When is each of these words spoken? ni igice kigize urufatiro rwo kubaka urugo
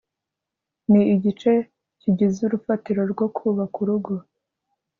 ni 0.91 1.01
igice 1.15 1.51
kigize 1.99 2.39
urufatiro 2.43 3.01
rwo 3.11 3.27
kubaka 3.35 3.75
urugo 3.83 4.13